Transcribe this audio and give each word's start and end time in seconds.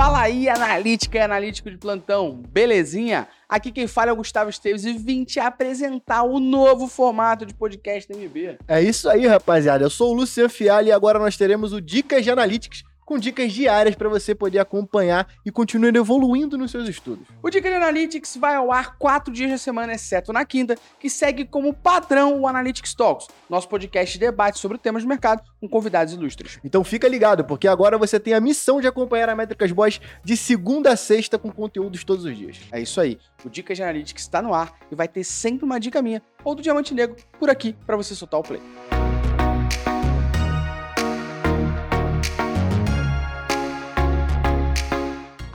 Fala 0.00 0.22
aí, 0.22 0.48
analítica 0.48 1.18
e 1.18 1.20
analítico 1.20 1.70
de 1.70 1.76
plantão, 1.76 2.42
belezinha? 2.48 3.28
Aqui 3.46 3.70
quem 3.70 3.86
fala 3.86 4.08
é 4.08 4.12
o 4.14 4.16
Gustavo 4.16 4.48
Esteves 4.48 4.86
e 4.86 4.94
vim 4.94 5.24
te 5.24 5.38
apresentar 5.38 6.22
o 6.22 6.40
novo 6.40 6.88
formato 6.88 7.44
de 7.44 7.52
podcast 7.52 8.10
MB. 8.10 8.56
É 8.66 8.80
isso 8.80 9.10
aí, 9.10 9.26
rapaziada. 9.26 9.84
Eu 9.84 9.90
sou 9.90 10.12
o 10.12 10.14
Luciano 10.14 10.48
Fiali 10.48 10.88
e 10.88 10.92
agora 10.92 11.18
nós 11.18 11.36
teremos 11.36 11.74
o 11.74 11.82
Dicas 11.82 12.24
de 12.24 12.30
Analytics 12.30 12.82
com 13.10 13.18
dicas 13.18 13.52
diárias 13.52 13.96
para 13.96 14.08
você 14.08 14.36
poder 14.36 14.60
acompanhar 14.60 15.26
e 15.44 15.50
continuar 15.50 15.96
evoluindo 15.96 16.56
nos 16.56 16.70
seus 16.70 16.88
estudos. 16.88 17.26
O 17.42 17.50
Dica 17.50 17.68
de 17.68 17.74
Analytics 17.74 18.36
vai 18.36 18.54
ao 18.54 18.70
ar 18.70 18.96
quatro 18.98 19.34
dias 19.34 19.50
da 19.50 19.58
semana, 19.58 19.94
exceto 19.94 20.32
na 20.32 20.44
quinta, 20.44 20.76
que 21.00 21.10
segue 21.10 21.44
como 21.44 21.74
padrão 21.74 22.40
o 22.40 22.46
Analytics 22.46 22.94
Talks, 22.94 23.26
nosso 23.48 23.68
podcast 23.68 24.12
de 24.12 24.20
debate 24.20 24.60
sobre 24.60 24.78
temas 24.78 25.02
de 25.02 25.08
mercado 25.08 25.42
com 25.60 25.68
convidados 25.68 26.14
ilustres. 26.14 26.60
Então 26.62 26.84
fica 26.84 27.08
ligado, 27.08 27.44
porque 27.44 27.66
agora 27.66 27.98
você 27.98 28.20
tem 28.20 28.32
a 28.32 28.40
missão 28.40 28.80
de 28.80 28.86
acompanhar 28.86 29.28
a 29.28 29.34
Métricas 29.34 29.72
Boys 29.72 30.00
de 30.22 30.36
segunda 30.36 30.92
a 30.92 30.96
sexta 30.96 31.36
com 31.36 31.50
conteúdos 31.50 32.04
todos 32.04 32.24
os 32.24 32.38
dias. 32.38 32.60
É 32.70 32.80
isso 32.80 33.00
aí. 33.00 33.18
O 33.44 33.50
Dica 33.50 33.74
de 33.74 33.82
Analytics 33.82 34.22
está 34.22 34.40
no 34.40 34.54
ar 34.54 34.72
e 34.88 34.94
vai 34.94 35.08
ter 35.08 35.24
sempre 35.24 35.64
uma 35.64 35.80
dica 35.80 36.00
minha 36.00 36.22
ou 36.44 36.54
do 36.54 36.62
Diamante 36.62 36.94
Negro 36.94 37.16
por 37.40 37.50
aqui 37.50 37.74
para 37.84 37.96
você 37.96 38.14
soltar 38.14 38.38
o 38.38 38.44
play. 38.44 38.62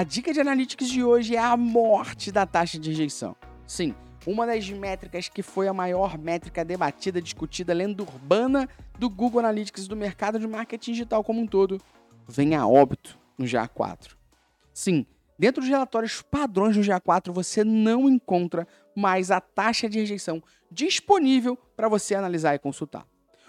A 0.00 0.02
dica 0.02 0.32
de 0.32 0.40
analytics 0.40 0.88
de 0.88 1.04
hoje 1.04 1.36
é 1.36 1.38
a 1.38 1.54
morte 1.58 2.32
da 2.32 2.46
taxa 2.46 2.78
de 2.78 2.88
rejeição. 2.88 3.36
Sim, 3.66 3.94
uma 4.26 4.46
das 4.46 4.66
métricas 4.70 5.28
que 5.28 5.42
foi 5.42 5.68
a 5.68 5.74
maior 5.74 6.16
métrica 6.16 6.64
debatida, 6.64 7.20
discutida, 7.20 7.74
lenda 7.74 8.02
urbana 8.02 8.66
do 8.98 9.10
Google 9.10 9.40
Analytics 9.40 9.86
do 9.86 9.94
mercado 9.94 10.38
de 10.38 10.48
marketing 10.48 10.92
digital 10.92 11.22
como 11.22 11.42
um 11.42 11.46
todo, 11.46 11.78
vem 12.26 12.54
a 12.54 12.66
óbito 12.66 13.18
no 13.36 13.44
GA4. 13.44 14.16
Sim, 14.72 15.04
dentro 15.38 15.60
dos 15.60 15.68
relatórios 15.68 16.22
padrões 16.22 16.74
do 16.74 16.82
GA4 16.82 17.30
você 17.30 17.62
não 17.62 18.08
encontra 18.08 18.66
mais 18.96 19.30
a 19.30 19.38
taxa 19.38 19.86
de 19.86 19.98
rejeição 19.98 20.42
disponível 20.72 21.58
para 21.76 21.90
você 21.90 22.14
analisar 22.14 22.54
e 22.54 22.58
consultar. 22.58 23.06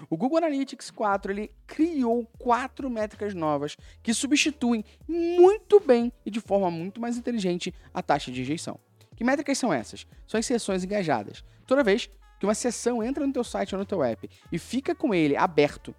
O 0.09 0.17
Google 0.17 0.37
Analytics 0.37 0.91
4 0.91 1.31
ele 1.31 1.51
criou 1.67 2.25
quatro 2.37 2.89
métricas 2.89 3.33
novas 3.33 3.77
que 4.01 4.13
substituem 4.13 4.83
muito 5.07 5.79
bem 5.79 6.11
e 6.25 6.31
de 6.31 6.39
forma 6.39 6.69
muito 6.71 6.99
mais 6.99 7.17
inteligente 7.17 7.73
a 7.93 8.01
taxa 8.01 8.31
de 8.31 8.39
rejeição. 8.39 8.79
Que 9.15 9.23
métricas 9.23 9.57
são 9.57 9.71
essas? 9.71 10.07
São 10.27 10.39
as 10.39 10.45
sessões 10.45 10.83
engajadas. 10.83 11.43
Toda 11.67 11.83
vez 11.83 12.09
que 12.39 12.45
uma 12.45 12.55
sessão 12.55 13.03
entra 13.03 13.25
no 13.25 13.31
teu 13.31 13.43
site 13.43 13.75
ou 13.75 13.79
no 13.79 13.85
teu 13.85 14.03
app 14.03 14.29
e 14.51 14.57
fica 14.57 14.95
com 14.95 15.13
ele 15.13 15.35
aberto, 15.35 15.93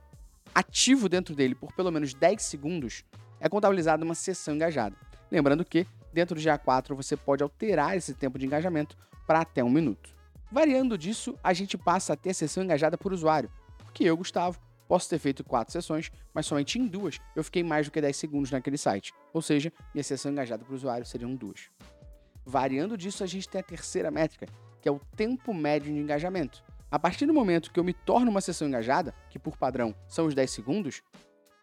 ativo 0.54 1.08
dentro 1.08 1.34
dele 1.34 1.54
por 1.54 1.72
pelo 1.72 1.90
menos 1.90 2.14
10 2.14 2.42
segundos, 2.42 3.04
é 3.40 3.48
contabilizada 3.48 4.04
uma 4.04 4.14
sessão 4.14 4.54
engajada. 4.54 4.96
Lembrando 5.30 5.64
que 5.64 5.86
dentro 6.12 6.34
do 6.34 6.40
GA4 6.40 6.94
você 6.94 7.16
pode 7.16 7.42
alterar 7.42 7.96
esse 7.96 8.12
tempo 8.14 8.38
de 8.38 8.46
engajamento 8.46 8.96
para 9.26 9.40
até 9.40 9.62
um 9.62 9.70
minuto. 9.70 10.10
Variando 10.50 10.98
disso, 10.98 11.38
a 11.42 11.52
gente 11.54 11.78
passa 11.78 12.12
a 12.12 12.16
ter 12.16 12.30
a 12.30 12.34
sessão 12.34 12.62
engajada 12.62 12.98
por 12.98 13.12
usuário, 13.12 13.50
que 13.92 14.04
eu, 14.04 14.16
Gustavo, 14.16 14.58
posso 14.88 15.08
ter 15.08 15.18
feito 15.18 15.44
quatro 15.44 15.72
sessões, 15.72 16.10
mas 16.34 16.46
somente 16.46 16.78
em 16.78 16.86
duas 16.86 17.18
eu 17.34 17.42
fiquei 17.42 17.62
mais 17.62 17.86
do 17.86 17.92
que 17.92 18.00
10 18.00 18.16
segundos 18.16 18.50
naquele 18.50 18.76
site. 18.76 19.12
Ou 19.32 19.40
seja, 19.40 19.72
minha 19.94 20.04
sessão 20.04 20.32
engajada 20.32 20.64
para 20.64 20.72
o 20.72 20.76
usuário 20.76 21.06
seriam 21.06 21.34
duas. 21.34 21.70
Variando 22.44 22.96
disso, 22.96 23.22
a 23.22 23.26
gente 23.26 23.48
tem 23.48 23.60
a 23.60 23.64
terceira 23.64 24.10
métrica, 24.10 24.46
que 24.80 24.88
é 24.88 24.92
o 24.92 25.00
tempo 25.16 25.54
médio 25.54 25.92
de 25.92 25.98
engajamento. 25.98 26.62
A 26.90 26.98
partir 26.98 27.24
do 27.24 27.32
momento 27.32 27.72
que 27.72 27.80
eu 27.80 27.84
me 27.84 27.94
torno 27.94 28.30
uma 28.30 28.40
sessão 28.40 28.68
engajada, 28.68 29.14
que 29.30 29.38
por 29.38 29.56
padrão 29.56 29.94
são 30.06 30.26
os 30.26 30.34
10 30.34 30.50
segundos, 30.50 31.02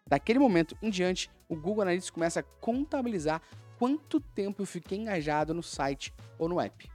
daquele 0.06 0.38
momento 0.38 0.76
em 0.82 0.90
diante, 0.90 1.30
o 1.48 1.54
Google 1.54 1.82
Analytics 1.82 2.10
começa 2.10 2.40
a 2.40 2.42
contabilizar 2.42 3.40
quanto 3.78 4.20
tempo 4.20 4.62
eu 4.62 4.66
fiquei 4.66 4.98
engajado 4.98 5.54
no 5.54 5.62
site 5.62 6.12
ou 6.38 6.48
no 6.48 6.60
app. 6.60 6.90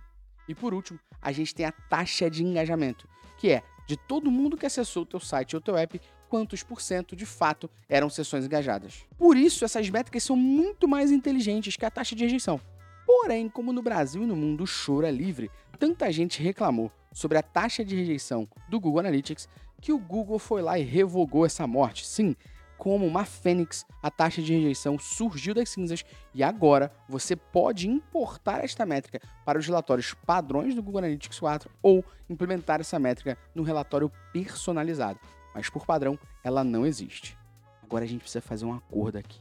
E 0.47 0.55
por 0.55 0.73
último, 0.73 0.99
a 1.21 1.31
gente 1.31 1.53
tem 1.53 1.65
a 1.65 1.71
taxa 1.71 2.29
de 2.29 2.43
engajamento, 2.43 3.07
que 3.37 3.49
é 3.49 3.63
de 3.87 3.95
todo 3.95 4.31
mundo 4.31 4.57
que 4.57 4.65
acessou 4.65 5.03
o 5.03 5.05
teu 5.05 5.19
site 5.19 5.55
ou 5.55 5.61
teu 5.61 5.77
app, 5.77 5.99
quantos 6.27 6.63
por 6.63 6.81
cento 6.81 7.15
de 7.15 7.25
fato 7.25 7.69
eram 7.87 8.09
sessões 8.09 8.45
engajadas. 8.45 9.05
Por 9.17 9.37
isso, 9.37 9.63
essas 9.63 9.89
métricas 9.89 10.23
são 10.23 10.35
muito 10.35 10.87
mais 10.87 11.11
inteligentes 11.11 11.75
que 11.75 11.85
a 11.85 11.91
taxa 11.91 12.15
de 12.15 12.23
rejeição. 12.23 12.59
Porém, 13.05 13.47
como 13.47 13.71
no 13.71 13.83
Brasil 13.83 14.23
e 14.23 14.25
no 14.25 14.35
mundo 14.35 14.63
o 14.63 14.67
choro 14.67 15.05
é 15.05 15.11
livre, 15.11 15.51
tanta 15.77 16.11
gente 16.11 16.41
reclamou 16.41 16.91
sobre 17.13 17.37
a 17.37 17.43
taxa 17.43 17.85
de 17.85 17.95
rejeição 17.95 18.47
do 18.67 18.79
Google 18.79 19.01
Analytics 19.01 19.47
que 19.79 19.93
o 19.93 19.99
Google 19.99 20.39
foi 20.39 20.61
lá 20.61 20.79
e 20.79 20.83
revogou 20.83 21.45
essa 21.45 21.67
morte. 21.67 22.07
Sim, 22.07 22.35
como 22.77 23.05
uma 23.05 23.25
fênix, 23.25 23.85
a 24.01 24.11
taxa 24.11 24.41
de 24.41 24.53
rejeição 24.53 24.99
surgiu 24.99 25.53
das 25.53 25.69
cinzas 25.69 26.03
e 26.33 26.43
agora 26.43 26.91
você 27.07 27.35
pode 27.35 27.87
importar 27.87 28.63
esta 28.63 28.85
métrica 28.85 29.19
para 29.45 29.57
os 29.57 29.65
relatórios 29.65 30.13
padrões 30.13 30.75
do 30.75 30.83
Google 30.83 30.99
Analytics 30.99 31.39
4 31.39 31.69
ou 31.81 32.03
implementar 32.29 32.79
essa 32.79 32.99
métrica 32.99 33.37
no 33.53 33.63
relatório 33.63 34.11
personalizado. 34.31 35.19
Mas 35.53 35.69
por 35.69 35.85
padrão, 35.85 36.19
ela 36.43 36.63
não 36.63 36.85
existe. 36.85 37.37
Agora 37.81 38.03
a 38.03 38.07
gente 38.07 38.21
precisa 38.21 38.41
fazer 38.41 38.65
um 38.65 38.73
acordo 38.73 39.17
aqui. 39.17 39.39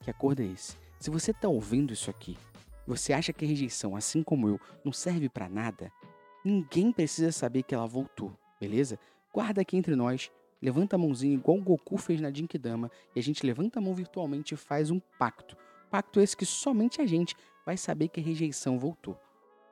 Que 0.00 0.10
acordo 0.10 0.42
é 0.42 0.46
esse? 0.46 0.76
Se 1.00 1.10
você 1.10 1.32
está 1.32 1.48
ouvindo 1.48 1.92
isso 1.92 2.08
aqui, 2.10 2.38
você 2.86 3.12
acha 3.12 3.32
que 3.32 3.44
a 3.44 3.48
rejeição, 3.48 3.96
assim 3.96 4.22
como 4.22 4.48
eu, 4.48 4.60
não 4.84 4.92
serve 4.92 5.28
para 5.28 5.48
nada, 5.48 5.90
ninguém 6.44 6.92
precisa 6.92 7.32
saber 7.32 7.64
que 7.64 7.74
ela 7.74 7.86
voltou, 7.86 8.32
beleza? 8.60 8.98
Guarda 9.32 9.60
aqui 9.60 9.76
entre 9.76 9.96
nós 9.96 10.30
levanta 10.60 10.96
a 10.96 10.98
mãozinha 10.98 11.34
igual 11.34 11.58
o 11.58 11.62
Goku 11.62 11.96
fez 11.98 12.20
na 12.20 12.32
Jinkidama 12.32 12.90
e 13.14 13.20
a 13.20 13.22
gente 13.22 13.44
levanta 13.44 13.78
a 13.78 13.82
mão 13.82 13.94
virtualmente 13.94 14.54
e 14.54 14.56
faz 14.56 14.90
um 14.90 15.00
pacto. 15.18 15.56
Pacto 15.90 16.20
esse 16.20 16.36
que 16.36 16.46
somente 16.46 17.00
a 17.00 17.06
gente 17.06 17.36
vai 17.64 17.76
saber 17.76 18.08
que 18.08 18.20
a 18.20 18.22
rejeição 18.22 18.78
voltou. 18.78 19.18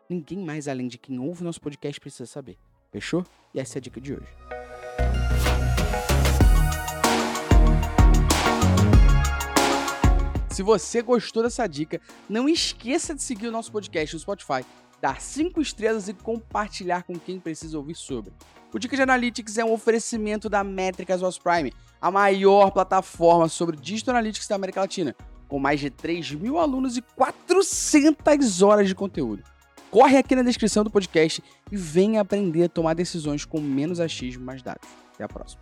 Ninguém 0.08 0.38
mais 0.38 0.68
além 0.68 0.86
de 0.86 0.98
quem 0.98 1.18
ouve 1.18 1.42
nosso 1.42 1.60
podcast 1.60 2.00
precisa 2.00 2.26
saber. 2.26 2.58
Fechou? 2.92 3.24
E 3.52 3.60
essa 3.60 3.78
é 3.78 3.80
a 3.80 3.82
dica 3.82 4.00
de 4.00 4.14
hoje. 4.14 4.28
Se 10.54 10.62
você 10.62 11.02
gostou 11.02 11.42
dessa 11.42 11.66
dica, 11.66 12.00
não 12.28 12.48
esqueça 12.48 13.12
de 13.12 13.20
seguir 13.20 13.48
o 13.48 13.50
nosso 13.50 13.72
podcast 13.72 14.14
no 14.14 14.20
Spotify, 14.20 14.64
dar 15.00 15.20
5 15.20 15.60
estrelas 15.60 16.08
e 16.08 16.14
compartilhar 16.14 17.02
com 17.02 17.18
quem 17.18 17.38
precisa 17.38 17.76
ouvir 17.76 17.94
sobre. 17.94 18.32
O 18.72 18.78
Dica 18.78 18.96
de 18.96 19.02
Analytics 19.02 19.56
é 19.58 19.64
um 19.64 19.72
oferecimento 19.72 20.48
da 20.48 20.64
Métricas 20.64 21.22
OS 21.22 21.38
Prime, 21.38 21.72
a 22.00 22.10
maior 22.10 22.70
plataforma 22.72 23.48
sobre 23.48 23.76
Digital 23.76 24.16
Analytics 24.16 24.48
da 24.48 24.56
América 24.56 24.80
Latina, 24.80 25.14
com 25.48 25.60
mais 25.60 25.78
de 25.78 25.90
3 25.90 26.32
mil 26.32 26.58
alunos 26.58 26.96
e 26.96 27.02
400 27.02 28.62
horas 28.62 28.88
de 28.88 28.94
conteúdo. 28.94 29.44
Corre 29.90 30.16
aqui 30.16 30.34
na 30.34 30.42
descrição 30.42 30.82
do 30.82 30.90
podcast 30.90 31.40
e 31.70 31.76
venha 31.76 32.20
aprender 32.20 32.64
a 32.64 32.68
tomar 32.68 32.94
decisões 32.94 33.44
com 33.44 33.60
menos 33.60 34.00
achismo 34.00 34.42
e 34.42 34.44
mais 34.44 34.60
dados. 34.60 34.88
Até 35.14 35.22
a 35.22 35.28
próxima. 35.28 35.60